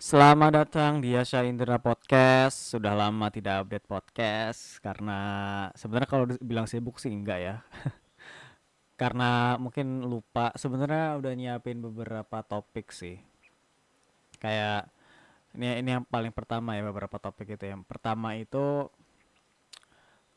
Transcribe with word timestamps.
Selamat 0.00 0.64
datang 0.64 1.04
di 1.04 1.12
Yasha 1.12 1.44
Indra 1.44 1.76
Podcast. 1.76 2.72
Sudah 2.72 2.96
lama 2.96 3.28
tidak 3.28 3.68
update 3.68 3.84
podcast 3.84 4.80
karena 4.80 5.20
sebenarnya 5.76 6.08
kalau 6.08 6.24
bilang 6.40 6.64
sibuk 6.64 6.96
sih 6.96 7.12
enggak 7.12 7.36
ya. 7.44 7.56
karena 9.00 9.60
mungkin 9.60 10.00
lupa. 10.08 10.56
Sebenarnya 10.56 11.20
udah 11.20 11.32
nyiapin 11.36 11.84
beberapa 11.84 12.40
topik 12.40 12.96
sih. 12.96 13.20
Kayak 14.40 14.88
ini 15.52 15.84
ini 15.84 15.88
yang 15.92 16.08
paling 16.08 16.32
pertama 16.32 16.80
ya 16.80 16.82
beberapa 16.88 17.20
topik 17.20 17.60
itu. 17.60 17.68
Yang 17.68 17.84
pertama 17.84 18.40
itu 18.40 18.88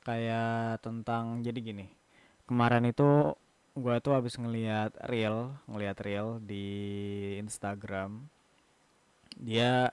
kayak 0.03 0.83
tentang 0.83 1.39
jadi 1.39 1.59
gini. 1.63 1.87
Kemarin 2.51 2.83
itu 2.83 3.31
gue 3.79 3.95
tuh 4.03 4.11
habis 4.11 4.35
ngeliat 4.35 4.91
reel, 5.07 5.55
ngeliat 5.71 5.95
reel 6.03 6.43
di 6.43 6.67
Instagram 7.39 8.32
dia 9.39 9.89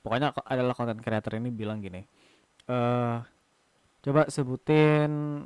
pokoknya 0.00 0.32
adalah 0.46 0.72
konten 0.72 1.00
creator 1.02 1.36
ini 1.36 1.50
bilang 1.52 1.82
gini 1.82 2.04
eh 2.68 3.16
coba 4.02 4.30
sebutin 4.30 5.44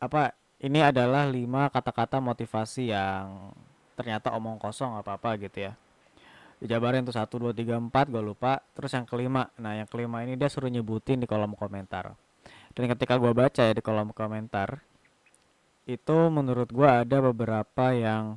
apa 0.00 0.36
ini 0.60 0.84
adalah 0.84 1.24
lima 1.24 1.72
kata-kata 1.72 2.20
motivasi 2.20 2.92
yang 2.92 3.52
ternyata 3.96 4.32
omong 4.36 4.60
kosong 4.60 4.96
apa 4.96 5.16
apa 5.16 5.36
gitu 5.40 5.68
ya. 5.68 5.72
Dijabarin 6.60 7.04
tuh 7.08 7.16
satu 7.16 7.40
dua 7.40 7.52
tiga 7.56 7.80
empat 7.80 8.12
gue 8.12 8.20
lupa. 8.20 8.60
Terus 8.76 8.92
yang 8.92 9.08
kelima 9.08 9.48
nah 9.56 9.72
yang 9.72 9.88
kelima 9.88 10.20
ini 10.20 10.36
dia 10.36 10.52
suruh 10.52 10.68
nyebutin 10.68 11.24
di 11.24 11.26
kolom 11.28 11.56
komentar. 11.56 12.12
Dan 12.76 12.84
ketika 12.92 13.16
gue 13.16 13.32
baca 13.32 13.60
ya 13.64 13.72
di 13.72 13.80
kolom 13.80 14.12
komentar 14.12 14.84
itu 15.88 16.18
menurut 16.28 16.68
gue 16.68 16.86
ada 16.86 17.18
beberapa 17.24 17.96
yang 17.96 18.36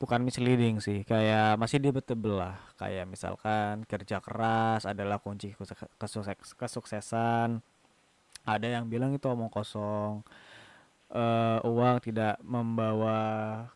bukan 0.00 0.24
misleading 0.24 0.80
sih 0.80 1.04
kayak 1.04 1.60
masih 1.60 1.76
debatable 1.76 2.40
lah. 2.40 2.56
Kayak 2.80 3.04
misalkan 3.04 3.84
kerja 3.84 4.24
keras 4.24 4.88
adalah 4.88 5.20
kunci 5.20 5.52
kesukses 6.00 6.56
kesuksesan. 6.56 7.60
Ada 8.48 8.80
yang 8.80 8.88
bilang 8.88 9.12
itu 9.12 9.28
omong 9.28 9.52
kosong. 9.52 10.24
Uh, 11.10 11.58
uang 11.68 12.00
tidak 12.00 12.40
membawa 12.40 13.18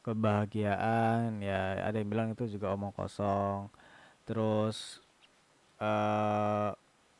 kebahagiaan. 0.00 1.45
Ya 1.45 1.84
ada 1.84 2.00
yang 2.00 2.08
bilang 2.08 2.28
itu 2.33 2.48
juga 2.48 2.72
omong 2.72 2.97
kosong. 2.97 3.69
Terus 4.25 5.05
uh, 5.77 6.72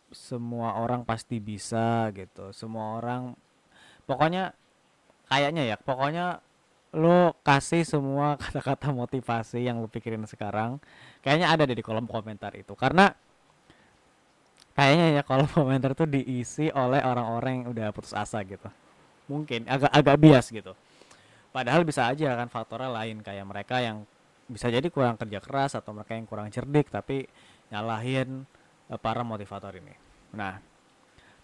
semua 0.09 0.81
orang 0.81 1.05
pasti 1.05 1.37
bisa 1.45 2.09
gitu. 2.17 2.57
Semua 2.57 2.97
orang 2.97 3.37
pokoknya 4.09 4.57
kayaknya 5.29 5.63
ya 5.69 5.77
pokoknya 5.77 6.41
lo 6.95 7.35
kasih 7.43 7.83
semua 7.83 8.35
kata-kata 8.43 8.95
motivasi 8.95 9.67
yang 9.67 9.83
lo 9.83 9.91
pikirin 9.91 10.23
sekarang. 10.25 10.79
Kayaknya 11.21 11.49
ada 11.51 11.65
di 11.67 11.83
kolom 11.83 12.07
komentar 12.07 12.55
itu. 12.55 12.73
Karena 12.79 13.11
kayaknya 14.79 15.21
ya 15.21 15.23
kolom 15.27 15.51
komentar 15.59 15.93
itu 15.93 16.07
diisi 16.07 16.67
oleh 16.71 17.03
orang-orang 17.03 17.63
yang 17.63 17.67
udah 17.75 17.87
putus 17.91 18.15
asa 18.15 18.41
gitu. 18.47 18.71
Mungkin 19.27 19.67
agak 19.67 19.91
agak 19.91 20.17
bias 20.23 20.47
gitu. 20.55 20.73
Padahal 21.51 21.83
bisa 21.83 22.07
aja 22.07 22.35
kan 22.39 22.47
faktornya 22.47 22.91
lain. 22.91 23.21
Kayak 23.21 23.47
mereka 23.47 23.83
yang 23.83 24.07
bisa 24.45 24.69
jadi 24.69 24.85
kurang 24.93 25.17
kerja 25.17 25.41
keras 25.41 25.73
atau 25.75 25.97
mereka 25.97 26.13
yang 26.15 26.29
kurang 26.29 26.53
cerdik 26.53 26.93
tapi 26.93 27.25
nyalahin 27.73 28.45
uh, 28.93 29.01
para 29.01 29.25
motivator 29.25 29.73
ini. 29.75 29.95
Nah 30.37 30.61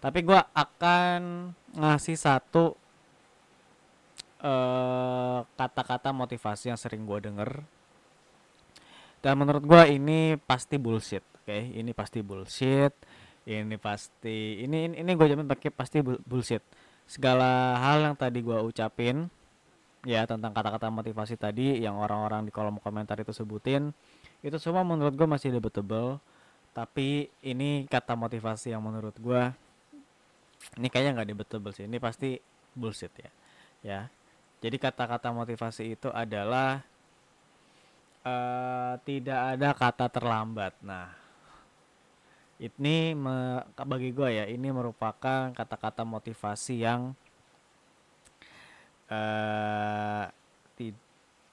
tapi 0.01 0.25
gue 0.25 0.41
akan 0.57 1.53
ngasih 1.77 2.17
satu 2.17 2.73
Eh, 4.41 5.39
kata-kata 5.53 6.09
uh, 6.09 6.17
motivasi 6.17 6.73
yang 6.73 6.79
sering 6.79 7.05
gue 7.05 7.29
denger. 7.29 7.61
Dan 9.21 9.37
menurut 9.37 9.61
gue 9.61 9.83
ini 9.93 10.33
pasti 10.33 10.81
bullshit 10.81 11.21
oke? 11.21 11.45
Okay? 11.45 11.69
ini 11.77 11.93
pasti 11.93 12.25
bullshit. 12.25 12.89
Ini 13.45 13.77
pasti 13.77 14.65
ini 14.65 14.89
ini, 14.89 14.95
ini 14.97 15.11
gue 15.13 15.27
jamin 15.29 15.45
pakai 15.45 15.69
pasti 15.69 16.01
bullshit. 16.01 16.65
Segala 17.05 17.77
hal 17.85 18.01
yang 18.01 18.15
tadi 18.17 18.41
gue 18.41 18.57
ucapin 18.65 19.29
ya 20.09 20.25
tentang 20.25 20.57
kata-kata 20.57 20.89
motivasi 20.89 21.37
tadi 21.37 21.77
yang 21.77 22.01
orang-orang 22.01 22.49
di 22.49 22.51
kolom 22.53 22.81
komentar 22.81 23.21
itu 23.21 23.29
sebutin 23.29 23.93
itu 24.41 24.57
semua 24.57 24.81
menurut 24.81 25.13
gue 25.13 25.27
masih 25.29 25.53
debatable. 25.53 26.17
Tapi 26.73 27.29
ini 27.45 27.85
kata 27.85 28.17
motivasi 28.17 28.73
yang 28.73 28.81
menurut 28.81 29.13
gue 29.21 29.41
ini 30.81 30.89
kayaknya 30.89 31.21
nggak 31.21 31.29
debatable 31.29 31.69
sih. 31.77 31.85
Ini 31.85 32.01
pasti 32.01 32.41
bullshit 32.73 33.13
ya 33.21 33.29
ya 33.81 34.01
jadi 34.61 34.77
kata-kata 34.77 35.33
motivasi 35.33 35.97
itu 35.97 36.13
adalah 36.13 36.85
uh, 38.21 38.93
tidak 39.01 39.57
ada 39.57 39.69
kata 39.73 40.05
terlambat. 40.05 40.77
Nah, 40.85 41.09
ini 42.61 43.17
me, 43.17 43.65
bagi 43.73 44.13
gue 44.13 44.29
ya 44.37 44.45
ini 44.45 44.69
merupakan 44.69 45.49
kata-kata 45.49 46.05
motivasi 46.05 46.77
yang 46.77 47.17
uh, 49.09 50.29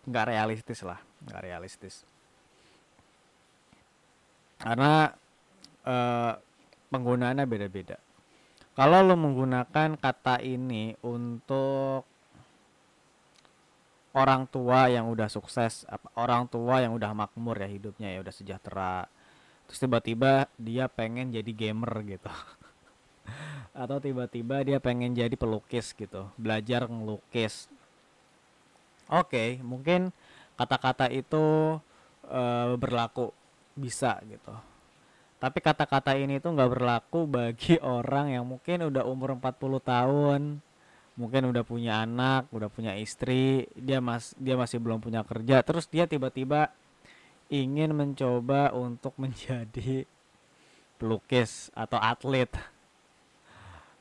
realistis 0.09 0.85
lah, 0.85 1.01
nggak 1.25 1.43
realistis. 1.49 2.05
Karena 4.61 5.09
uh, 5.89 6.33
penggunaannya 6.93 7.45
beda-beda. 7.49 7.97
Kalau 8.77 9.01
lo 9.01 9.17
menggunakan 9.17 9.97
kata 9.97 10.45
ini 10.45 10.93
untuk 11.03 12.18
orang 14.17 14.49
tua 14.49 14.89
yang 14.89 15.09
udah 15.13 15.29
sukses 15.29 15.85
orang 16.17 16.49
tua 16.49 16.81
yang 16.81 16.97
udah 16.97 17.13
makmur 17.13 17.61
ya 17.61 17.69
hidupnya 17.69 18.09
ya 18.15 18.19
udah 18.25 18.35
sejahtera. 18.35 18.97
Terus 19.69 19.79
tiba-tiba 19.85 20.49
dia 20.57 20.89
pengen 20.89 21.29
jadi 21.29 21.53
gamer 21.53 21.93
gitu. 22.09 22.33
Atau 23.85 24.01
tiba-tiba 24.01 24.65
dia 24.65 24.79
pengen 24.81 25.13
jadi 25.13 25.35
pelukis 25.37 25.93
gitu 25.93 26.29
belajar 26.41 26.89
ngelukis. 26.89 27.69
Oke 29.09 29.29
okay, 29.29 29.49
mungkin 29.61 30.13
kata-kata 30.57 31.09
itu 31.13 31.77
uh, 32.29 32.75
berlaku 32.77 33.33
bisa 33.79 34.19
gitu. 34.27 34.53
Tapi 35.39 35.63
kata-kata 35.63 36.19
ini 36.19 36.43
tuh 36.43 36.59
nggak 36.59 36.73
berlaku 36.75 37.31
bagi 37.31 37.79
orang 38.01 38.35
yang 38.35 38.45
mungkin 38.49 38.91
udah 38.91 39.07
umur 39.07 39.39
40 39.39 39.79
tahun 39.85 40.41
mungkin 41.19 41.51
udah 41.51 41.67
punya 41.67 42.07
anak, 42.07 42.47
udah 42.55 42.71
punya 42.71 42.95
istri, 42.95 43.67
dia 43.75 43.99
mas 43.99 44.39
dia 44.39 44.55
masih 44.55 44.79
belum 44.79 45.03
punya 45.03 45.27
kerja, 45.27 45.67
terus 45.67 45.91
dia 45.91 46.07
tiba-tiba 46.07 46.71
ingin 47.51 47.91
mencoba 47.91 48.71
untuk 48.71 49.19
menjadi 49.23 50.07
pelukis 51.03 51.75
atau 51.75 51.99
atlet 51.99 52.51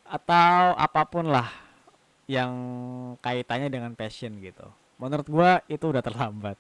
atau 0.08 0.78
apa 0.78 1.04
pun 1.10 1.28
lah 1.28 1.50
yang 2.30 2.54
kaitannya 3.20 3.68
dengan 3.74 3.92
passion 3.98 4.38
gitu. 4.40 4.70
Menurut 5.02 5.28
gua 5.28 5.52
itu 5.68 5.90
udah 5.90 6.06
terlambat. 6.06 6.56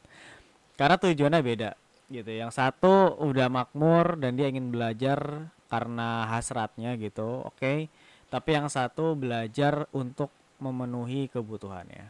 Karena 0.77 0.95
tujuannya 0.99 1.41
beda 1.41 1.71
gitu. 2.11 2.31
Yang 2.31 2.51
satu 2.55 3.17
udah 3.19 3.47
makmur 3.51 4.19
dan 4.19 4.35
dia 4.39 4.47
ingin 4.47 4.71
belajar 4.71 5.51
karena 5.67 6.27
hasratnya 6.31 6.95
gitu. 6.95 7.43
Oke. 7.45 7.57
Okay. 7.59 7.79
Tapi 8.27 8.49
yang 8.59 8.67
satu 8.67 9.15
belajar 9.15 9.87
untuk 9.95 10.31
memenuhi 10.57 11.29
kebutuhannya. 11.29 12.09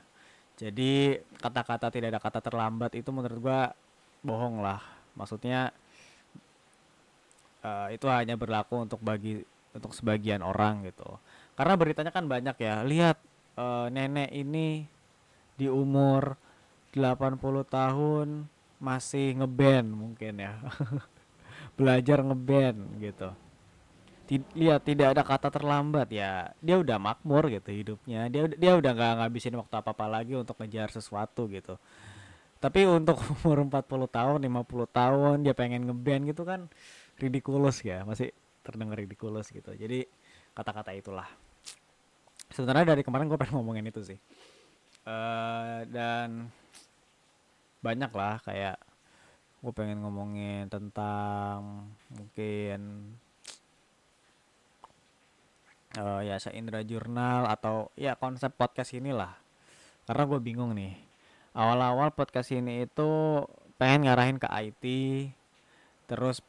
Jadi 0.57 1.21
kata-kata 1.37 1.93
tidak 1.93 2.17
ada 2.17 2.21
kata 2.21 2.39
terlambat 2.41 2.97
itu 2.97 3.09
menurut 3.13 3.37
gua 3.37 3.61
bohong 4.25 4.63
lah. 4.63 4.81
Maksudnya 5.13 5.69
uh, 7.61 7.87
itu 7.93 8.09
hanya 8.09 8.33
berlaku 8.33 8.81
untuk 8.81 8.97
bagi 9.03 9.45
untuk 9.75 9.93
sebagian 9.93 10.41
orang 10.41 10.87
gitu. 10.89 11.21
Karena 11.53 11.73
beritanya 11.77 12.09
kan 12.09 12.25
banyak 12.25 12.57
ya. 12.57 12.81
Lihat 12.81 13.17
uh, 13.57 13.87
nenek 13.93 14.33
ini 14.33 14.89
di 15.57 15.69
umur 15.69 16.37
80 16.97 17.37
tahun 17.69 18.27
masih 18.81 19.37
ngeband 19.43 19.89
mungkin 19.93 20.41
ya. 20.41 20.57
Belajar 21.77 22.25
ngeband 22.25 22.97
gitu 22.97 23.29
lihat 24.35 24.83
tidak 24.83 25.15
ada 25.15 25.23
kata 25.23 25.47
terlambat 25.47 26.11
ya. 26.11 26.51
Dia 26.59 26.75
udah 26.79 26.99
makmur 26.99 27.47
gitu 27.47 27.71
hidupnya. 27.71 28.27
Dia 28.27 28.51
dia 28.51 28.71
udah 28.75 28.91
nggak 28.91 29.13
ngabisin 29.23 29.55
waktu 29.55 29.75
apa 29.79 29.95
apa 29.95 30.05
lagi 30.07 30.35
untuk 30.35 30.59
ngejar 30.59 30.91
sesuatu 30.91 31.47
gitu. 31.47 31.79
Tapi 32.59 32.83
untuk 32.83 33.17
umur 33.41 33.63
40 33.71 34.07
tahun 34.11 34.39
50 34.43 34.89
tahun 34.91 35.35
dia 35.47 35.53
pengen 35.55 35.87
ngeband 35.87 36.23
gitu 36.27 36.43
kan 36.43 36.67
ridiculous 37.17 37.79
ya. 37.81 38.03
Masih 38.03 38.35
terdengar 38.67 38.99
ridiculous 38.99 39.47
gitu. 39.47 39.71
Jadi 39.71 40.03
kata-kata 40.51 40.91
itulah. 40.91 41.27
Sebenarnya 42.51 42.95
dari 42.95 43.01
kemarin 43.07 43.31
gue 43.31 43.39
pengen 43.39 43.63
ngomongin 43.63 43.87
itu 43.87 44.03
sih. 44.03 44.19
Uh, 45.07 45.87
dan 45.87 46.51
banyak 47.79 48.11
lah 48.11 48.43
kayak 48.43 48.75
gue 49.63 49.73
pengen 49.73 50.03
ngomongin 50.03 50.67
tentang 50.67 51.87
mungkin 52.11 52.79
uh, 55.97 56.21
ya 56.21 56.37
Indra 56.53 56.85
Jurnal 56.85 57.49
atau 57.49 57.89
ya 57.97 58.13
konsep 58.13 58.53
podcast 58.53 58.93
inilah. 58.93 59.33
Karena 60.05 60.23
gue 60.29 60.39
bingung 60.39 60.71
nih. 60.77 60.93
Awal-awal 61.57 62.13
podcast 62.13 62.53
ini 62.53 62.85
itu 62.85 63.41
pengen 63.81 64.05
ngarahin 64.05 64.37
ke 64.37 64.47
IT 64.47 64.83
terus 66.07 66.39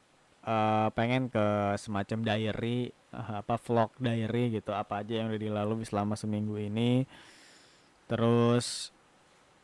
uh, 0.47 0.93
pengen 0.95 1.33
ke 1.33 1.75
semacam 1.81 2.25
diary 2.25 2.95
uh, 3.11 3.43
apa 3.43 3.59
vlog 3.59 3.91
diary 3.99 4.55
gitu 4.55 4.71
apa 4.73 5.03
aja 5.03 5.21
yang 5.25 5.33
udah 5.33 5.41
dilalui 5.41 5.85
selama 5.89 6.15
seminggu 6.15 6.61
ini. 6.61 7.09
Terus 8.07 8.93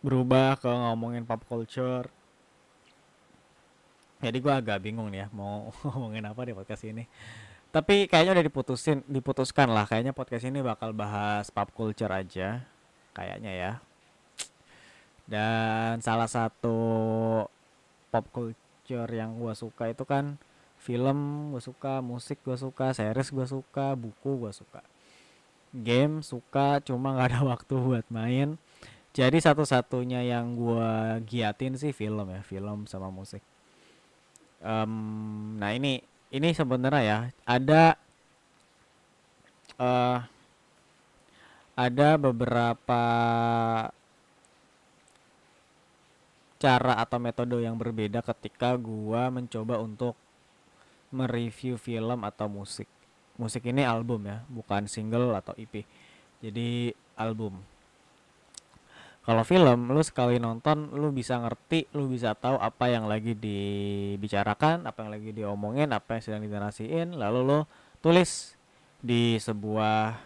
berubah 0.01 0.57
ke 0.57 0.69
ngomongin 0.69 1.29
pop 1.29 1.45
culture. 1.45 2.09
Jadi 4.25 4.41
gue 4.41 4.53
agak 4.53 4.81
bingung 4.81 5.13
nih 5.13 5.25
ya 5.25 5.33
mau 5.37 5.69
ngomongin 5.85 6.25
apa 6.25 6.49
di 6.49 6.57
podcast 6.57 6.89
ini 6.89 7.05
tapi 7.75 8.07
kayaknya 8.07 8.39
udah 8.39 8.47
diputusin 8.47 9.03
diputuskan 9.11 9.67
lah. 9.75 9.83
Kayaknya 9.91 10.15
podcast 10.15 10.47
ini 10.47 10.63
bakal 10.63 10.95
bahas 10.95 11.51
pop 11.51 11.75
culture 11.75 12.07
aja 12.07 12.63
kayaknya 13.11 13.51
ya. 13.51 13.73
Dan 15.27 15.99
salah 15.99 16.31
satu 16.31 16.79
pop 18.15 18.25
culture 18.31 19.11
yang 19.11 19.35
gue 19.43 19.51
suka 19.59 19.91
itu 19.91 20.07
kan 20.07 20.39
film 20.79 21.51
gue 21.51 21.59
suka 21.59 21.99
musik 21.99 22.39
gue 22.47 22.55
suka 22.55 22.95
series 22.95 23.35
gue 23.35 23.47
suka 23.51 23.99
buku 23.99 24.47
gue 24.47 24.55
suka. 24.55 24.87
Game 25.75 26.23
suka 26.23 26.79
cuma 26.79 27.19
nggak 27.19 27.27
ada 27.27 27.41
waktu 27.59 27.75
buat 27.75 28.07
main. 28.07 28.55
Jadi 29.11 29.43
satu-satunya 29.43 30.23
yang 30.23 30.55
gue 30.55 30.91
giatin 31.27 31.75
sih 31.75 31.91
film 31.91 32.31
ya 32.31 32.39
film 32.47 32.87
sama 32.87 33.11
musik. 33.11 33.43
Um, 34.63 35.59
nah 35.59 35.75
ini 35.75 36.14
ini 36.35 36.51
sebenarnya 36.51 37.03
ya 37.07 37.19
ada 37.47 37.95
uh, 39.79 40.19
ada 41.79 42.09
beberapa 42.19 43.03
cara 46.59 46.95
atau 46.99 47.19
metode 47.23 47.61
yang 47.63 47.79
berbeda 47.79 48.19
ketika 48.25 48.75
gua 48.75 49.31
mencoba 49.31 49.79
untuk 49.79 50.19
mereview 51.15 51.79
film 51.79 52.27
atau 52.27 52.51
musik. 52.51 52.91
Musik 53.39 53.67
ini 53.71 53.87
album 53.87 54.27
ya, 54.27 54.43
bukan 54.51 54.91
single 54.91 55.35
atau 55.39 55.55
EP. 55.55 55.87
Jadi 56.43 56.95
album. 57.15 57.74
Kalau 59.25 59.41
film, 59.41 59.89
lu 59.89 60.05
sekali 60.05 60.37
nonton, 60.37 60.93
lu 60.93 61.09
bisa 61.09 61.41
ngerti, 61.41 61.89
lu 61.97 62.13
bisa 62.13 62.37
tahu 62.37 62.61
apa 62.61 62.93
yang 62.93 63.09
lagi 63.09 63.33
dibicarakan, 63.33 64.85
apa 64.85 65.01
yang 65.01 65.11
lagi 65.17 65.31
diomongin, 65.33 65.89
apa 65.97 66.21
yang 66.21 66.23
sedang 66.23 66.43
dinarasiin, 66.45 67.17
lalu 67.17 67.41
lu 67.41 67.59
tulis 68.05 68.53
di 69.01 69.41
sebuah 69.41 70.21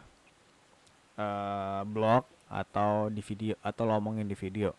uh, 1.14 1.82
blog 1.86 2.26
atau 2.50 3.06
di 3.06 3.22
video 3.22 3.54
atau 3.62 3.86
lo 3.86 4.02
omongin 4.02 4.26
di 4.26 4.34
video. 4.34 4.74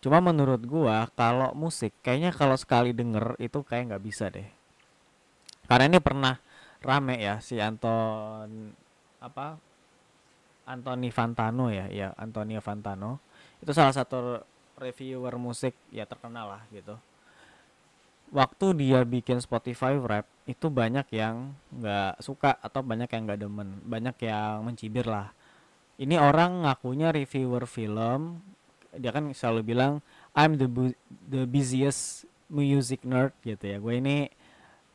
Cuma 0.00 0.24
menurut 0.24 0.64
gua 0.64 1.12
kalau 1.12 1.52
musik 1.52 1.92
kayaknya 2.00 2.32
kalau 2.32 2.56
sekali 2.56 2.96
denger 2.96 3.36
itu 3.36 3.60
kayak 3.60 3.92
nggak 3.92 4.04
bisa 4.04 4.32
deh 4.32 4.48
karena 5.72 5.88
ini 5.88 5.98
pernah 6.02 6.34
rame 6.82 7.16
ya 7.22 7.38
si 7.38 7.56
Anton 7.56 8.74
apa 9.22 9.56
Anthony 10.66 11.08
Fantano 11.08 11.70
ya 11.70 11.88
ya 11.88 12.12
Antonio 12.18 12.60
Fantano 12.60 13.22
itu 13.62 13.70
salah 13.70 13.94
satu 13.94 14.42
reviewer 14.76 15.38
musik 15.38 15.78
ya 15.94 16.02
terkenal 16.02 16.58
lah 16.58 16.62
gitu. 16.74 16.98
Waktu 18.34 18.66
dia 18.74 19.06
bikin 19.06 19.38
Spotify 19.38 19.94
rap 20.00 20.26
itu 20.48 20.66
banyak 20.66 21.06
yang 21.14 21.54
nggak 21.70 22.18
suka 22.18 22.58
atau 22.58 22.82
banyak 22.82 23.06
yang 23.06 23.22
nggak 23.28 23.40
demen 23.40 23.68
banyak 23.86 24.16
yang 24.26 24.66
mencibir 24.66 25.06
lah. 25.06 25.30
Ini 26.00 26.18
orang 26.18 26.66
ngakunya 26.66 27.14
reviewer 27.14 27.70
film 27.70 28.42
dia 28.92 29.08
kan 29.14 29.30
selalu 29.32 29.72
bilang 29.72 30.04
I'm 30.36 30.60
the 30.60 30.68
the 31.28 31.46
busiest 31.46 32.26
music 32.52 33.06
nerd 33.06 33.32
gitu 33.46 33.64
ya. 33.64 33.76
Gue 33.80 34.00
ini 34.02 34.28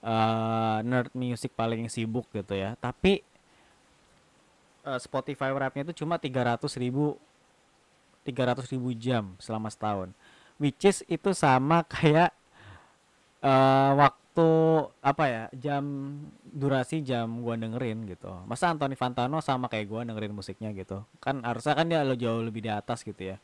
uh, 0.05 0.83
nerd 0.85 1.13
music 1.17 1.53
paling 1.57 1.89
sibuk 1.89 2.29
gitu 2.33 2.53
ya. 2.53 2.77
Tapi 2.77 3.21
uh, 4.85 4.99
Spotify 5.01 5.49
rapnya 5.53 5.87
itu 5.89 6.03
cuma 6.05 6.21
300 6.21 6.61
ribu 6.77 7.17
300 8.27 8.67
ribu 8.75 8.91
jam 8.91 9.39
selama 9.39 9.71
setahun. 9.71 10.11
Which 10.59 10.83
is 10.83 11.07
itu 11.07 11.31
sama 11.31 11.87
kayak 11.93 12.35
uh, 13.39 13.91
waktu 13.95 14.49
apa 15.01 15.23
ya 15.25 15.43
jam 15.55 15.83
durasi 16.43 17.01
jam 17.01 17.39
gua 17.39 17.55
dengerin 17.55 18.03
gitu. 18.11 18.29
Masa 18.43 18.75
Anthony 18.75 18.99
Fantano 18.99 19.39
sama 19.39 19.71
kayak 19.71 19.87
gua 19.87 20.03
dengerin 20.03 20.35
musiknya 20.35 20.75
gitu. 20.75 21.07
Kan 21.23 21.47
harusnya 21.47 21.73
kan 21.73 21.87
dia 21.87 22.03
lo 22.03 22.19
jauh 22.19 22.43
lebih 22.43 22.67
di 22.67 22.71
atas 22.73 23.07
gitu 23.07 23.33
ya. 23.33 23.39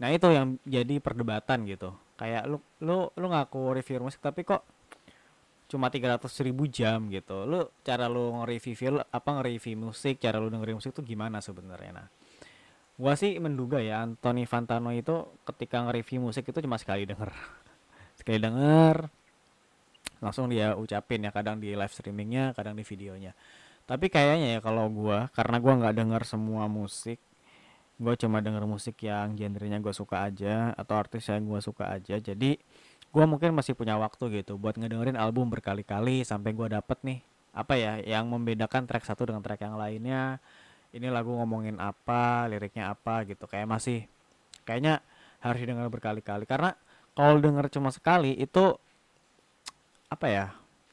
Nah 0.00 0.12
itu 0.12 0.28
yang 0.28 0.60
jadi 0.68 1.00
perdebatan 1.00 1.64
gitu. 1.64 1.96
Kayak 2.20 2.44
lu 2.44 2.60
lu 2.84 3.08
lu 3.16 3.26
ngaku 3.32 3.80
review 3.80 4.04
musik 4.04 4.20
tapi 4.20 4.44
kok 4.44 4.62
cuma 5.70 5.86
300 5.86 6.26
ribu 6.42 6.66
jam 6.66 7.06
gitu. 7.08 7.46
Lu 7.46 7.70
cara 7.86 8.10
lu 8.10 8.42
nge-review 8.42 9.00
apa 9.06 9.28
nge-review 9.38 9.78
musik 9.78 10.18
cara 10.18 10.42
lu 10.42 10.50
dengerin 10.50 10.82
musik 10.82 10.92
tuh 10.92 11.06
gimana 11.06 11.38
sebenarnya? 11.38 11.92
Nah 11.94 12.19
gua 13.00 13.16
sih 13.16 13.40
menduga 13.40 13.80
ya 13.80 14.04
Anthony 14.04 14.44
Fantano 14.44 14.92
itu 14.92 15.24
ketika 15.48 15.88
nge-review 15.88 16.20
musik 16.20 16.44
itu 16.44 16.60
cuma 16.60 16.76
sekali 16.76 17.08
denger. 17.08 17.32
Sekali 18.20 18.36
denger 18.36 19.08
langsung 20.20 20.52
dia 20.52 20.76
ucapin 20.76 21.24
ya 21.24 21.32
kadang 21.32 21.56
di 21.56 21.72
live 21.72 21.88
streamingnya 21.88 22.52
kadang 22.52 22.76
di 22.76 22.84
videonya. 22.84 23.32
Tapi 23.88 24.12
kayaknya 24.12 24.56
ya 24.56 24.60
kalau 24.60 24.92
gua 24.92 25.32
karena 25.32 25.56
gua 25.56 25.72
nggak 25.80 25.96
denger 25.96 26.22
semua 26.28 26.68
musik 26.68 27.16
gua 27.96 28.16
cuma 28.20 28.44
denger 28.44 28.64
musik 28.68 29.00
yang 29.00 29.32
genrenya 29.32 29.80
gua 29.80 29.96
suka 29.96 30.28
aja 30.28 30.76
atau 30.76 31.00
artis 31.00 31.24
yang 31.32 31.48
gua 31.48 31.64
suka 31.64 31.88
aja 31.88 32.20
jadi 32.20 32.60
gue 33.10 33.24
mungkin 33.26 33.50
masih 33.50 33.74
punya 33.74 33.98
waktu 33.98 34.42
gitu 34.42 34.54
buat 34.54 34.78
ngedengerin 34.78 35.18
album 35.18 35.50
berkali-kali 35.50 36.22
sampai 36.22 36.54
gue 36.54 36.70
dapet 36.70 36.98
nih 37.02 37.20
apa 37.50 37.74
ya 37.74 37.98
yang 37.98 38.30
membedakan 38.30 38.86
track 38.86 39.02
satu 39.02 39.26
dengan 39.26 39.42
track 39.42 39.66
yang 39.66 39.74
lainnya 39.74 40.38
ini 40.90 41.08
lagu 41.10 41.30
ngomongin 41.34 41.78
apa 41.78 42.46
liriknya 42.50 42.90
apa 42.94 43.26
gitu. 43.26 43.46
Kayak 43.46 43.68
masih 43.70 44.06
kayaknya 44.66 45.02
harus 45.40 45.58
didengar 45.62 45.86
berkali-kali. 45.88 46.44
Karena 46.44 46.74
kalau 47.14 47.38
denger 47.38 47.70
cuma 47.72 47.90
sekali 47.90 48.34
itu 48.38 48.74
apa 50.10 50.26
ya 50.26 50.46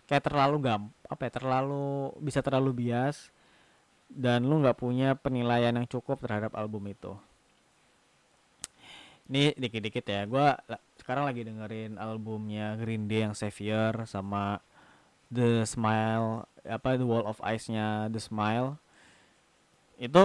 kayak 0.06 0.30
terlalu 0.30 0.58
gam 0.62 0.82
apa 1.10 1.28
ya 1.28 1.32
terlalu 1.42 2.14
bisa 2.22 2.40
terlalu 2.46 2.86
bias 2.86 3.34
dan 4.08 4.46
lu 4.48 4.62
nggak 4.64 4.80
punya 4.80 5.18
penilaian 5.20 5.74
yang 5.76 5.88
cukup 5.90 6.22
terhadap 6.24 6.56
album 6.56 6.88
itu. 6.88 7.18
Ini 9.28 9.52
dikit-dikit 9.60 10.06
ya 10.08 10.24
gue 10.24 10.48
sekarang 11.04 11.28
lagi 11.28 11.44
dengerin 11.44 12.00
albumnya 12.00 12.80
Green 12.80 13.12
Day 13.12 13.28
yang 13.28 13.36
Savior 13.36 14.08
sama 14.08 14.64
The 15.28 15.68
Smile 15.68 16.48
apa 16.64 16.96
The 16.96 17.04
Wall 17.04 17.28
of 17.28 17.44
Ice-nya 17.44 18.08
The 18.08 18.24
Smile 18.24 18.80
itu 19.98 20.24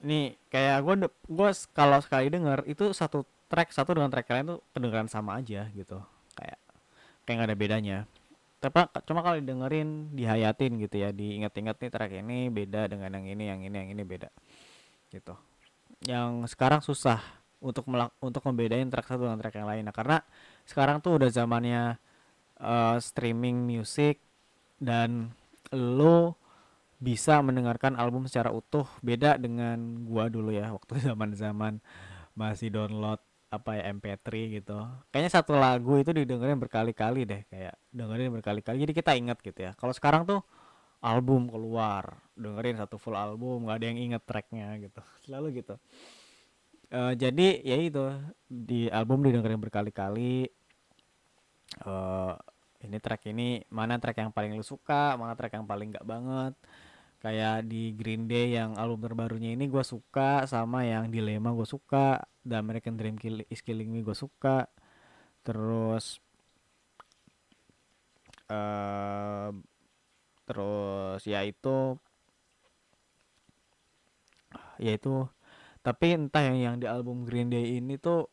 nih 0.00 0.34
kayak 0.48 0.82
gue 0.82 0.94
gue 1.08 1.50
kalau 1.76 1.98
sekali 2.02 2.32
denger 2.32 2.64
itu 2.66 2.90
satu 2.96 3.22
track 3.50 3.74
satu 3.74 3.98
dengan 3.98 4.08
track 4.08 4.30
lain 4.30 4.56
tuh 4.56 4.60
kedengeran 4.74 5.08
sama 5.10 5.38
aja 5.38 5.66
gitu. 5.74 5.98
Kayak 6.38 6.58
kayak 7.26 7.36
nggak 7.36 7.48
ada 7.50 7.58
bedanya. 7.58 7.98
Tapi 8.60 8.76
cuma 9.08 9.24
kalau 9.24 9.40
didengerin 9.40 10.12
dihayatin 10.12 10.76
gitu 10.84 10.96
ya 11.00 11.10
diingat-ingat 11.10 11.76
nih 11.80 11.90
track 11.90 12.12
ini 12.20 12.52
beda 12.52 12.92
dengan 12.92 13.16
yang 13.16 13.26
ini 13.26 13.44
yang 13.48 13.60
ini 13.64 13.76
yang 13.76 13.88
ini 13.92 14.02
beda 14.04 14.28
gitu. 15.12 15.34
Yang 16.04 16.52
sekarang 16.56 16.80
susah 16.84 17.20
untuk 17.60 17.84
melak 17.92 18.12
untuk 18.24 18.40
membedain 18.48 18.88
track 18.88 19.06
satu 19.08 19.28
dengan 19.28 19.40
track 19.40 19.56
yang 19.60 19.68
lain. 19.68 19.84
Nah, 19.84 19.94
karena 19.94 20.18
sekarang 20.64 21.04
tuh 21.04 21.20
udah 21.20 21.28
zamannya 21.28 22.00
uh, 22.56 22.96
streaming 22.96 23.68
music 23.68 24.16
dan 24.80 25.32
lo 25.70 26.39
bisa 27.00 27.40
mendengarkan 27.40 27.96
album 27.96 28.28
secara 28.28 28.52
utuh 28.52 28.84
beda 29.00 29.40
dengan 29.40 30.04
gua 30.04 30.28
dulu 30.28 30.52
ya 30.52 30.70
waktu 30.70 31.00
zaman-zaman 31.08 31.80
masih 32.36 32.70
download 32.70 33.18
apa 33.50 33.82
ya 33.82 33.90
MP3 33.90 34.28
gitu. 34.62 34.78
Kayaknya 35.10 35.32
satu 35.42 35.58
lagu 35.58 35.98
itu 35.98 36.14
didengerin 36.14 36.60
berkali-kali 36.60 37.26
deh 37.26 37.42
kayak 37.50 37.74
dengerin 37.90 38.30
berkali-kali. 38.38 38.78
Jadi 38.78 38.92
kita 38.94 39.18
ingat 39.18 39.42
gitu 39.42 39.58
ya. 39.58 39.74
Kalau 39.74 39.90
sekarang 39.90 40.22
tuh 40.22 40.38
album 41.02 41.50
keluar, 41.50 42.22
dengerin 42.38 42.78
satu 42.78 42.94
full 42.94 43.18
album, 43.18 43.66
nggak 43.66 43.76
ada 43.82 43.86
yang 43.90 43.98
inget 43.98 44.22
tracknya 44.22 44.78
gitu. 44.78 45.02
Selalu 45.26 45.66
gitu 45.66 45.80
uh, 46.94 47.12
jadi 47.14 47.62
ya 47.62 47.76
itu 47.78 48.04
di 48.46 48.90
album 48.90 49.22
didengerin 49.24 49.62
berkali-kali 49.62 50.50
uh, 51.86 52.34
ini 52.80 52.96
track 52.98 53.30
ini 53.30 53.62
mana 53.70 54.00
track 54.00 54.18
yang 54.20 54.32
paling 54.34 54.56
lu 54.56 54.64
suka 54.64 55.14
mana 55.14 55.36
track 55.38 55.54
yang 55.54 55.66
paling 55.66 55.94
gak 55.94 56.06
banget 56.06 56.54
kayak 57.20 57.68
di 57.68 57.92
Green 57.92 58.24
Day 58.24 58.56
yang 58.56 58.80
album 58.80 59.04
terbarunya 59.04 59.52
ini 59.52 59.68
gue 59.68 59.84
suka 59.84 60.48
sama 60.48 60.88
yang 60.88 61.12
Dilema 61.12 61.52
gue 61.52 61.68
suka 61.68 62.24
The 62.48 62.56
American 62.56 62.96
Dream 62.96 63.20
Kill 63.20 63.44
is 63.52 63.60
Killing 63.60 63.92
Me 63.92 64.00
gue 64.00 64.16
suka. 64.16 64.64
Terus 65.44 66.16
uh, 68.48 69.52
terus 70.48 71.20
ya 71.28 71.44
itu 71.44 72.00
ya 74.80 74.96
itu. 74.96 75.28
Tapi 75.80 76.06
entah 76.16 76.44
yang 76.44 76.58
yang 76.60 76.76
di 76.80 76.86
album 76.88 77.28
Green 77.28 77.52
Day 77.52 77.76
ini 77.80 78.00
tuh 78.00 78.28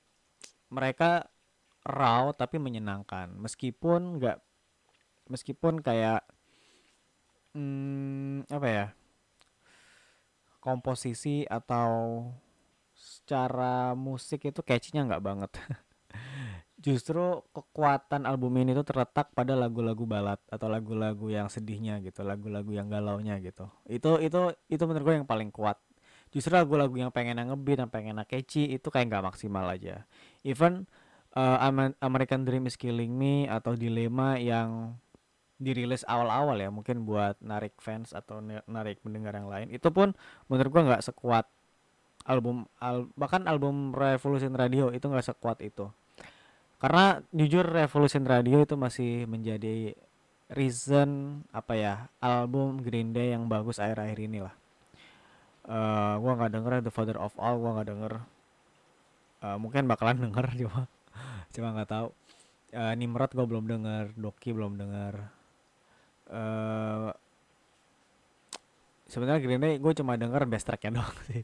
mereka 0.72 1.28
raw 1.84 2.32
tapi 2.32 2.60
menyenangkan. 2.60 3.36
Meskipun 3.36 4.20
nggak 4.20 4.40
meskipun 5.28 5.84
kayak 5.84 6.24
hmm, 7.58 8.54
apa 8.54 8.68
ya? 8.70 8.86
Komposisi 10.62 11.42
atau 11.50 12.22
secara 12.94 13.98
musik 13.98 14.46
itu 14.46 14.62
catchy-nya 14.62 15.10
nggak 15.10 15.24
banget. 15.26 15.52
Justru 16.86 17.42
kekuatan 17.52 18.30
album 18.30 18.62
ini 18.62 18.78
tuh 18.78 18.86
terletak 18.86 19.34
pada 19.34 19.58
lagu-lagu 19.58 20.06
balad 20.06 20.38
atau 20.46 20.70
lagu-lagu 20.70 21.26
yang 21.34 21.50
sedihnya 21.50 21.98
gitu 22.06 22.22
lagu-lagu 22.22 22.70
yang 22.70 22.86
galaunya 22.86 23.42
gitu. 23.42 23.66
Itu 23.90 24.22
itu 24.22 24.54
itu 24.70 24.84
menurut 24.86 25.04
gue 25.06 25.16
yang 25.18 25.30
paling 25.30 25.50
kuat. 25.50 25.82
Justru 26.30 26.54
lagu-lagu 26.54 26.94
yang 26.94 27.10
pengen 27.10 27.42
ngebeat 27.42 27.88
yang 27.88 27.92
pengen 27.92 28.22
catchy 28.30 28.78
itu 28.78 28.88
kayak 28.94 29.10
nggak 29.10 29.26
maksimal 29.34 29.66
aja. 29.66 30.06
Even 30.46 30.86
uh, 31.34 31.58
American 32.04 32.46
Dream 32.46 32.70
is 32.70 32.78
Killing 32.78 33.14
Me 33.16 33.50
atau 33.50 33.74
Dilema 33.74 34.38
yang 34.38 35.00
dirilis 35.58 36.06
awal-awal 36.06 36.58
ya 36.62 36.70
mungkin 36.70 37.02
buat 37.02 37.42
narik 37.42 37.74
fans 37.82 38.14
atau 38.14 38.38
narik 38.70 39.02
pendengar 39.02 39.34
yang 39.34 39.50
lain 39.50 39.74
itu 39.74 39.90
pun 39.90 40.14
menurut 40.46 40.70
gua 40.70 40.84
nggak 40.86 41.06
sekuat 41.10 41.50
album 42.28 42.68
al, 42.84 43.08
bahkan 43.16 43.48
album 43.48 43.96
Revolution 43.96 44.54
Radio 44.54 44.92
itu 44.92 45.08
nggak 45.08 45.34
sekuat 45.34 45.64
itu. 45.64 45.88
Karena 46.78 47.18
jujur 47.34 47.66
Revolution 47.66 48.28
Radio 48.28 48.62
itu 48.62 48.78
masih 48.78 49.26
menjadi 49.26 49.98
reason 50.54 51.42
apa 51.50 51.74
ya 51.74 51.94
album 52.22 52.84
Green 52.84 53.16
Day 53.16 53.34
yang 53.34 53.50
bagus 53.50 53.82
akhir-akhir 53.82 54.20
ini 54.22 54.40
lah. 54.44 54.54
Uh, 55.68 56.16
gua 56.22 56.38
nggak 56.38 56.54
denger 56.54 56.72
The 56.86 56.92
Father 56.94 57.18
of 57.18 57.34
All 57.40 57.58
gua 57.58 57.82
nggak 57.82 57.90
denger. 57.96 58.14
Uh, 59.42 59.58
mungkin 59.58 59.90
bakalan 59.90 60.22
denger 60.30 60.46
cuma 60.54 60.86
cuma 61.56 61.68
nggak 61.74 61.90
tahu. 61.90 62.08
Uh, 62.76 62.94
Nimrod 62.94 63.32
gua 63.32 63.48
belum 63.48 63.66
denger 63.66 64.14
Doki 64.20 64.52
belum 64.52 64.76
denger 64.76 65.38
uh, 66.32 67.12
sebenarnya 69.08 69.42
Green 69.44 69.64
Day 69.64 69.76
gue 69.80 69.94
cuma 69.98 70.20
denger 70.20 70.44
best 70.46 70.68
tracknya 70.68 70.92
doang 71.02 71.18
sih. 71.32 71.44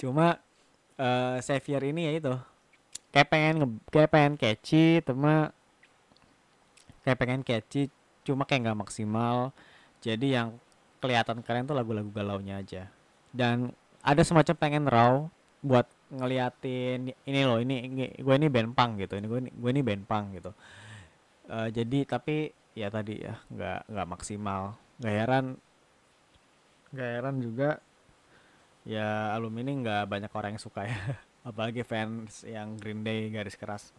Cuma 0.00 0.40
uh, 0.98 1.36
Xavier 1.38 1.82
ini 1.94 2.10
ya 2.10 2.12
itu 2.18 2.34
kayak 3.14 3.30
pengen 3.30 3.78
kayak 3.94 4.10
pengen 4.10 4.34
catchy 4.34 4.98
cuma 5.06 5.54
kayak 7.06 7.18
pengen 7.20 7.42
catchy 7.46 7.86
cuma 8.26 8.48
kayak 8.48 8.70
nggak 8.70 8.80
maksimal. 8.88 9.52
Jadi 10.02 10.36
yang 10.36 10.58
kelihatan 10.98 11.44
kalian 11.44 11.68
tuh 11.68 11.76
lagu-lagu 11.76 12.08
galaunya 12.10 12.60
aja. 12.60 12.88
Dan 13.30 13.72
ada 14.00 14.22
semacam 14.24 14.54
pengen 14.56 14.84
raw 14.88 15.12
buat 15.64 15.88
ngeliatin 16.12 17.16
ini 17.24 17.40
loh 17.48 17.56
ini, 17.56 17.88
ini 17.88 18.04
gue 18.20 18.34
ini 18.36 18.52
band 18.52 18.76
punk 18.76 19.00
gitu 19.00 19.16
ini 19.16 19.26
gue 19.26 19.38
ini 19.48 19.50
gue 19.50 19.70
ini 19.72 19.82
band 19.84 20.04
punk 20.04 20.26
gitu. 20.36 20.50
Uh, 21.44 21.68
jadi 21.68 22.08
tapi 22.08 22.52
ya 22.74 22.90
tadi 22.90 23.22
ya 23.22 23.38
nggak 23.50 23.90
nggak 23.90 24.08
maksimal. 24.10 24.74
Nggak 24.98 25.14
heran. 25.14 25.46
Nggak 26.94 27.10
heran 27.10 27.36
juga 27.42 27.70
ya 28.84 29.32
album 29.32 29.64
ini 29.64 29.80
nggak 29.80 30.04
banyak 30.10 30.32
orang 30.34 30.50
yang 30.58 30.62
suka 30.62 30.86
ya. 30.86 30.98
Apalagi 31.48 31.86
fans 31.86 32.44
yang 32.44 32.76
Green 32.76 33.06
Day 33.06 33.30
garis 33.30 33.56
keras. 33.56 33.94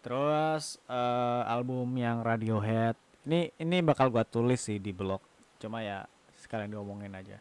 Terus 0.00 0.80
uh, 0.88 1.44
album 1.44 1.92
yang 2.00 2.24
Radiohead 2.24 2.96
ini 3.28 3.52
ini 3.60 3.84
bakal 3.84 4.08
gua 4.08 4.24
tulis 4.24 4.64
sih 4.64 4.80
di 4.80 4.96
blog. 4.96 5.20
Cuma 5.60 5.84
ya 5.84 6.08
sekalian 6.40 6.72
diomongin 6.72 7.12
aja. 7.12 7.36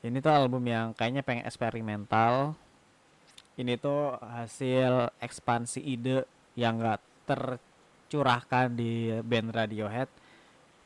Ini 0.00 0.16
tuh 0.22 0.32
album 0.32 0.64
yang 0.64 0.94
kayaknya 0.94 1.20
pengen 1.26 1.44
eksperimental. 1.44 2.54
Ini 3.58 3.76
tuh 3.76 4.16
hasil 4.16 5.12
ekspansi 5.20 5.84
ide 5.84 6.24
yang 6.56 6.80
gak 6.80 7.04
tercurahkan 8.10 8.74
di 8.74 9.14
band 9.22 9.54
Radiohead 9.54 10.10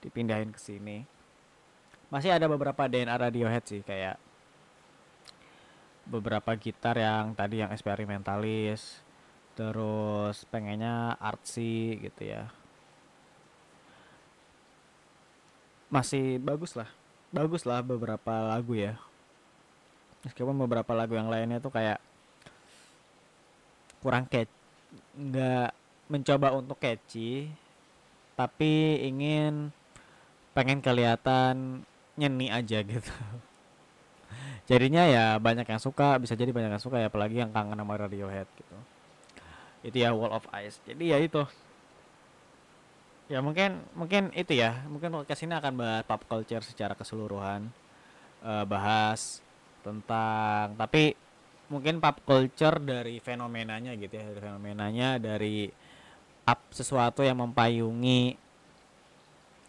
dipindahin 0.04 0.52
ke 0.52 0.61
sini. 0.61 1.09
Masih 2.12 2.37
ada 2.37 2.45
beberapa 2.45 2.85
DNA 2.85 3.16
Radiohead 3.16 3.64
sih 3.64 3.81
kayak 3.81 4.21
beberapa 6.04 6.52
gitar 6.61 7.00
yang 7.00 7.33
tadi 7.33 7.64
yang 7.64 7.73
eksperimentalis 7.73 9.00
terus 9.57 10.45
pengennya 10.52 11.16
artsy 11.16 11.97
gitu 12.04 12.28
ya. 12.28 12.52
Masih 15.88 16.37
bagus 16.45 16.76
lah 16.76 16.93
bagus 17.33 17.64
lah 17.64 17.81
beberapa 17.81 18.52
lagu 18.52 18.76
ya. 18.76 19.00
Meskipun 20.28 20.61
beberapa 20.61 20.93
lagu 20.93 21.16
yang 21.16 21.33
lainnya 21.33 21.57
tuh 21.57 21.73
kayak 21.73 22.04
kurang 24.04 24.28
catch 24.28 24.52
nggak 25.16 25.73
mencoba 26.08 26.52
untuk 26.52 26.76
catchy 26.78 27.49
tapi 28.34 29.00
ingin 29.06 29.70
pengen 30.54 30.82
kelihatan 30.82 31.82
nyeni 32.14 32.50
aja 32.50 32.82
gitu. 32.82 33.14
Jadinya 34.70 35.04
ya 35.04 35.26
banyak 35.37 35.66
yang 35.66 35.82
suka 35.82 36.16
bisa 36.18 36.34
jadi 36.34 36.50
banyak 36.50 36.73
yang 36.73 36.82
suka 36.82 36.99
ya 37.02 37.11
apalagi 37.11 37.42
yang 37.42 37.52
kangen 37.52 37.78
sama 37.78 37.94
Radiohead 37.94 38.49
gitu. 38.58 38.76
Itu 39.84 39.96
ya 40.00 40.16
Wall 40.16 40.32
of 40.32 40.46
Ice. 40.62 40.80
Jadi 40.87 41.12
ya 41.12 41.18
itu. 41.20 41.42
Ya 43.28 43.44
mungkin 43.44 43.84
mungkin 43.92 44.32
itu 44.32 44.56
ya. 44.56 44.82
Mungkin 44.88 45.12
podcast 45.12 45.44
ini 45.44 45.54
akan 45.58 45.73
bahas 45.76 46.02
pop 46.08 46.23
culture 46.25 46.64
secara 46.64 46.96
keseluruhan 46.96 47.68
uh, 48.40 48.64
bahas 48.64 49.44
tentang 49.84 50.73
tapi 50.80 51.12
mungkin 51.68 52.00
pop 52.00 52.20
culture 52.25 52.80
dari 52.80 53.20
fenomenanya 53.20 53.96
gitu 54.00 54.16
ya 54.16 54.25
dari 54.32 54.40
fenomenanya 54.40 55.08
dari 55.20 55.68
up 56.44 56.60
sesuatu 56.70 57.24
yang 57.24 57.40
mempayungi 57.40 58.36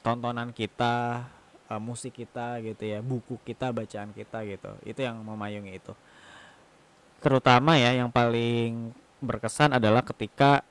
tontonan 0.04 0.52
kita 0.54 1.26
uh, 1.72 1.82
musik 1.82 2.22
kita 2.22 2.62
gitu 2.62 2.84
ya 2.86 3.00
buku 3.02 3.40
kita 3.42 3.72
bacaan 3.74 4.12
kita 4.14 4.46
gitu. 4.46 4.72
Itu 4.86 5.00
yang 5.02 5.18
memayungi 5.24 5.72
itu. 5.82 5.94
Terutama 7.24 7.80
ya 7.80 7.96
yang 7.96 8.12
paling 8.14 8.94
berkesan 9.24 9.74
adalah 9.74 10.06
ketika 10.06 10.62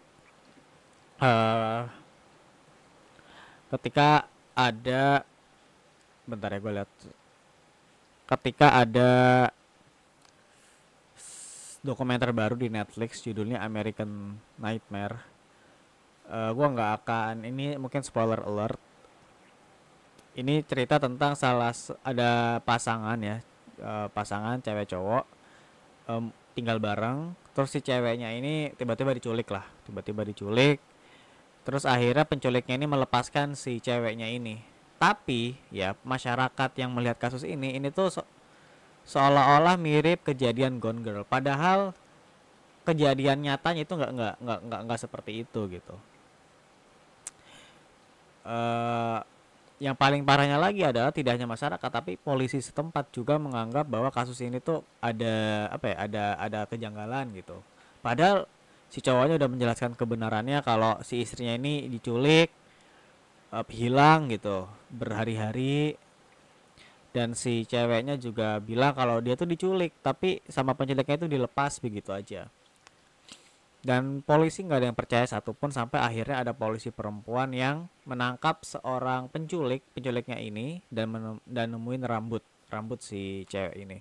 uh, 1.18 1.88
ketika 3.74 4.30
ada 4.54 5.26
bentar 6.28 6.54
ya 6.54 6.60
gue 6.62 6.72
lihat. 6.78 6.92
Ketika 8.24 8.72
ada 8.72 9.12
dokumenter 11.84 12.32
baru 12.32 12.56
di 12.56 12.72
Netflix 12.72 13.20
judulnya 13.20 13.60
American 13.60 14.40
Nightmare 14.56 15.33
uh, 16.28 16.48
eh, 16.48 16.50
gue 16.52 16.66
nggak 16.74 16.90
akan 17.02 17.34
ini 17.44 17.76
mungkin 17.76 18.00
spoiler 18.04 18.40
alert 18.44 18.80
ini 20.34 20.66
cerita 20.66 20.98
tentang 20.98 21.38
salah 21.38 21.70
ada 22.02 22.58
pasangan 22.62 23.18
ya 23.22 23.38
uh, 23.80 24.10
pasangan 24.10 24.58
cewek 24.60 24.90
cowok 24.90 25.24
um, 26.10 26.34
tinggal 26.54 26.82
bareng 26.82 27.34
terus 27.54 27.70
si 27.70 27.80
ceweknya 27.82 28.34
ini 28.34 28.74
tiba-tiba 28.74 29.14
diculik 29.14 29.46
lah 29.50 29.66
tiba-tiba 29.86 30.26
diculik 30.26 30.82
Terus 31.64 31.88
akhirnya 31.88 32.28
penculiknya 32.28 32.76
ini 32.76 32.86
melepaskan 32.86 33.56
si 33.56 33.80
ceweknya 33.80 34.28
ini. 34.28 34.60
Tapi 35.00 35.56
ya 35.72 35.96
masyarakat 36.04 36.70
yang 36.76 36.92
melihat 36.92 37.16
kasus 37.16 37.42
ini 37.42 37.74
ini 37.74 37.88
tuh 37.88 38.12
so 38.12 38.22
seolah-olah 39.08 39.80
mirip 39.80 40.28
kejadian 40.28 40.76
Gone 40.76 41.00
Girl. 41.00 41.24
Padahal 41.24 41.96
kejadian 42.84 43.48
nyatanya 43.48 43.80
itu 43.88 43.96
nggak 43.96 44.12
nggak 44.12 44.34
nggak 44.44 44.60
nggak 44.68 44.80
nggak 44.84 45.00
seperti 45.00 45.32
itu 45.48 45.60
gitu. 45.72 45.96
Uh, 48.44 49.24
yang 49.82 49.98
paling 49.98 50.22
parahnya 50.22 50.60
lagi 50.60 50.86
adalah 50.86 51.10
tidak 51.10 51.34
hanya 51.34 51.50
masyarakat 51.50 51.90
tapi 51.90 52.14
polisi 52.14 52.62
setempat 52.62 53.10
juga 53.10 53.40
menganggap 53.42 53.88
bahwa 53.90 54.08
kasus 54.14 54.38
ini 54.44 54.62
tuh 54.62 54.86
ada 55.02 55.66
apa 55.72 55.90
ya 55.90 55.96
ada 56.06 56.24
ada 56.38 56.60
kejanggalan 56.70 57.34
gitu. 57.34 57.58
Padahal 58.04 58.46
si 58.92 59.02
cowoknya 59.02 59.34
udah 59.42 59.50
menjelaskan 59.50 59.98
kebenarannya 59.98 60.62
kalau 60.62 61.00
si 61.02 61.26
istrinya 61.26 61.58
ini 61.58 61.90
diculik 61.90 62.54
uh, 63.50 63.66
hilang 63.66 64.30
gitu 64.30 64.70
berhari-hari 64.94 65.98
dan 67.14 67.34
si 67.34 67.62
ceweknya 67.66 68.18
juga 68.18 68.58
bilang 68.58 68.94
kalau 68.94 69.22
dia 69.22 69.38
tuh 69.38 69.46
diculik 69.46 69.94
tapi 70.02 70.42
sama 70.50 70.74
penculiknya 70.74 71.26
itu 71.26 71.28
dilepas 71.30 71.78
begitu 71.78 72.10
aja 72.10 72.50
dan 73.84 74.24
polisi 74.24 74.64
nggak 74.64 74.80
ada 74.80 74.88
yang 74.88 74.96
percaya 74.96 75.28
satupun 75.28 75.68
sampai 75.68 76.00
akhirnya 76.00 76.40
ada 76.40 76.56
polisi 76.56 76.88
perempuan 76.88 77.52
yang 77.52 77.84
menangkap 78.08 78.64
seorang 78.64 79.28
penculik 79.28 79.84
penculiknya 79.92 80.40
ini 80.40 80.80
dan 80.88 81.12
dan 81.44 81.76
nemuin 81.76 82.02
rambut 82.08 82.40
rambut 82.72 83.04
si 83.04 83.44
cewek 83.44 83.76
ini. 83.76 84.00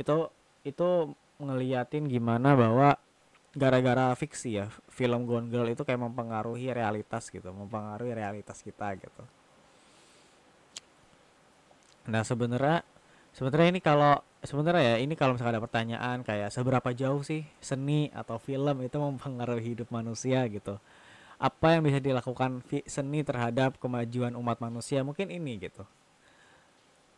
Itu 0.00 0.32
itu 0.64 1.12
ngeliatin 1.36 2.08
gimana 2.08 2.56
bahwa 2.56 2.96
gara-gara 3.52 4.16
fiksi 4.16 4.64
ya 4.64 4.72
film 4.88 5.28
Gone 5.28 5.52
Girl 5.52 5.68
itu 5.68 5.84
kayak 5.84 6.00
mempengaruhi 6.00 6.72
realitas 6.72 7.28
gitu 7.28 7.52
mempengaruhi 7.52 8.16
realitas 8.16 8.64
kita 8.64 8.96
gitu. 8.96 9.22
Nah 12.08 12.24
sebenarnya 12.24 12.80
sebenarnya 13.36 13.68
ini 13.76 13.80
kalau 13.84 14.24
sebenarnya 14.46 14.94
ya 14.94 14.96
ini 15.02 15.18
kalau 15.18 15.34
misalnya 15.34 15.58
ada 15.58 15.64
pertanyaan 15.66 16.22
kayak 16.22 16.54
seberapa 16.54 16.90
jauh 16.94 17.20
sih 17.26 17.44
seni 17.60 18.08
atau 18.14 18.38
film 18.40 18.80
itu 18.86 18.96
mempengaruhi 18.96 19.74
hidup 19.76 19.90
manusia 19.90 20.46
gitu? 20.46 20.78
Apa 21.36 21.76
yang 21.76 21.84
bisa 21.84 22.00
dilakukan 22.00 22.64
seni 22.88 23.20
terhadap 23.20 23.76
kemajuan 23.76 24.32
umat 24.38 24.56
manusia? 24.62 25.04
Mungkin 25.04 25.28
ini 25.28 25.60
gitu. 25.68 25.84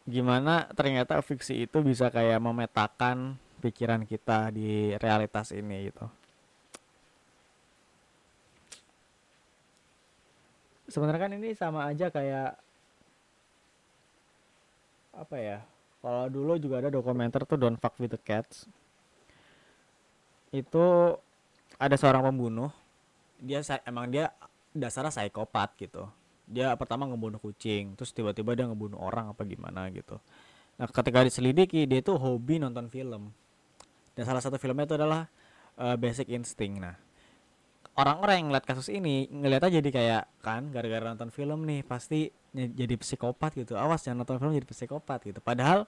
Gimana 0.08 0.66
ternyata 0.74 1.20
fiksi 1.22 1.68
itu 1.68 1.78
bisa 1.84 2.10
kayak 2.10 2.40
memetakan 2.42 3.38
pikiran 3.62 4.02
kita 4.08 4.50
di 4.50 4.96
realitas 4.98 5.52
ini 5.54 5.92
gitu. 5.92 6.08
Sebenarnya 10.88 11.20
kan 11.20 11.32
ini 11.36 11.52
sama 11.52 11.84
aja 11.86 12.08
kayak 12.08 12.56
apa 15.12 15.36
ya 15.36 15.58
kalau 16.08 16.24
dulu 16.32 16.56
juga 16.56 16.80
ada 16.80 16.88
dokumenter 16.88 17.44
tuh 17.44 17.60
Don't 17.60 17.76
Fuck 17.76 18.00
with 18.00 18.16
the 18.16 18.20
Cats. 18.24 18.64
Itu 20.48 21.12
ada 21.76 21.96
seorang 22.00 22.24
pembunuh. 22.24 22.72
Dia 23.36 23.60
emang 23.84 24.08
dia 24.08 24.32
dasarnya 24.72 25.12
psikopat 25.12 25.76
gitu. 25.76 26.08
Dia 26.48 26.72
pertama 26.80 27.04
ngebunuh 27.04 27.36
kucing 27.36 27.92
terus 27.92 28.16
tiba-tiba 28.16 28.56
dia 28.56 28.64
ngebunuh 28.64 28.96
orang 28.96 29.36
apa 29.36 29.44
gimana 29.44 29.84
gitu. 29.92 30.16
Nah 30.80 30.88
ketika 30.88 31.28
diselidiki 31.28 31.84
dia 31.84 32.00
tuh 32.00 32.16
hobi 32.16 32.56
nonton 32.56 32.88
film. 32.88 33.28
Dan 34.16 34.24
salah 34.24 34.40
satu 34.40 34.56
filmnya 34.56 34.88
itu 34.88 34.96
adalah 34.96 35.28
uh, 35.76 35.92
Basic 36.00 36.32
Instinct. 36.32 36.88
Nah 36.88 36.96
orang-orang 38.00 38.34
yang 38.40 38.46
ngeliat 38.48 38.64
kasus 38.64 38.88
ini 38.88 39.28
ngeliat 39.28 39.60
aja 39.60 39.76
jadi 39.76 39.90
kayak 39.92 40.24
kan 40.40 40.72
gara-gara 40.72 41.12
nonton 41.12 41.28
film 41.28 41.68
nih 41.68 41.84
pasti 41.84 42.32
jadi 42.66 42.94
psikopat 42.98 43.54
gitu. 43.54 43.78
Awas 43.78 44.02
jangan 44.02 44.26
nonton 44.26 44.42
film 44.42 44.52
jadi 44.56 44.66
psikopat 44.66 45.22
gitu. 45.28 45.38
Padahal 45.38 45.86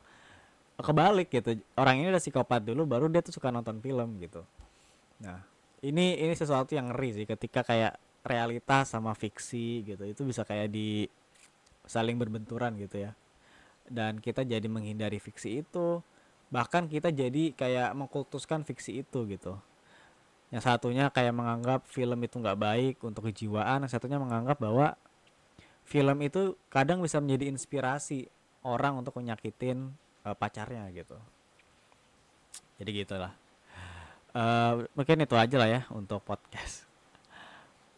kebalik 0.79 1.29
gitu. 1.29 1.59
Orang 1.75 2.01
ini 2.01 2.09
udah 2.09 2.23
psikopat 2.23 2.63
dulu 2.63 2.87
baru 2.87 3.11
dia 3.11 3.21
tuh 3.21 3.35
suka 3.35 3.51
nonton 3.51 3.83
film 3.83 4.21
gitu. 4.23 4.47
Nah 5.21 5.43
ini 5.83 6.21
ini 6.21 6.33
sesuatu 6.37 6.73
yang 6.77 6.95
ngeri 6.95 7.23
sih. 7.23 7.27
Ketika 7.27 7.67
kayak 7.67 7.99
realitas 8.21 8.93
sama 8.93 9.17
fiksi 9.17 9.83
gitu 9.83 10.05
itu 10.05 10.23
bisa 10.23 10.45
kayak 10.45 10.69
di 10.71 11.09
saling 11.89 12.15
berbenturan 12.21 12.77
gitu 12.79 13.11
ya. 13.11 13.13
Dan 13.91 14.23
kita 14.23 14.47
jadi 14.47 14.65
menghindari 14.71 15.19
fiksi 15.19 15.67
itu. 15.67 16.05
Bahkan 16.51 16.91
kita 16.91 17.15
jadi 17.15 17.55
kayak 17.55 17.95
mengkultuskan 17.95 18.63
fiksi 18.63 19.03
itu 19.03 19.27
gitu. 19.27 19.59
Yang 20.51 20.67
satunya 20.67 21.07
kayak 21.15 21.31
menganggap 21.31 21.87
film 21.87 22.19
itu 22.27 22.43
nggak 22.43 22.59
baik 22.59 22.97
untuk 23.07 23.31
kejiwaan 23.31 23.87
yang 23.87 23.91
satunya 23.91 24.19
menganggap 24.19 24.59
bahwa 24.59 24.99
film 25.91 26.17
itu 26.23 26.55
kadang 26.71 27.03
bisa 27.03 27.19
menjadi 27.19 27.51
inspirasi 27.51 28.31
orang 28.63 29.03
untuk 29.03 29.19
menyakitin 29.19 29.91
uh, 30.23 30.39
pacarnya 30.39 30.87
gitu. 30.95 31.19
Jadi 32.79 32.91
gitulah. 33.03 33.35
Uh, 34.31 34.87
mungkin 34.95 35.27
itu 35.27 35.35
aja 35.35 35.57
lah 35.59 35.69
ya 35.69 35.83
untuk 35.91 36.23
podcast. 36.23 36.87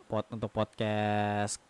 Pod, 0.08 0.24
untuk 0.32 0.48
podcast 0.48 1.60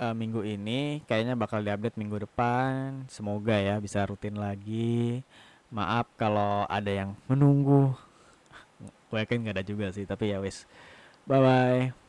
uh, 0.00 0.16
minggu 0.16 0.40
ini 0.48 1.04
kayaknya 1.04 1.36
bakal 1.36 1.60
diupdate 1.60 2.00
minggu 2.00 2.24
depan. 2.24 3.04
Semoga 3.12 3.60
ya 3.60 3.76
bisa 3.84 4.00
rutin 4.08 4.40
lagi. 4.40 5.20
Maaf 5.68 6.08
kalau 6.16 6.64
ada 6.72 6.88
yang 6.88 7.12
menunggu. 7.28 7.92
Gue 9.12 9.20
yakin 9.20 9.44
nggak 9.44 9.60
ada 9.60 9.64
juga 9.64 9.92
sih 9.92 10.08
tapi 10.08 10.32
ya 10.32 10.40
wis. 10.40 10.64
Bye 11.28 11.40
bye 11.44 12.03